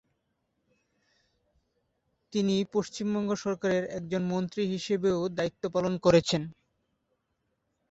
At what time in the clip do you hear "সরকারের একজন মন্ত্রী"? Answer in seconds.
3.43-4.63